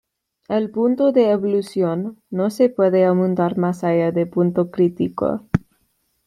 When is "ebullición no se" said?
1.29-2.69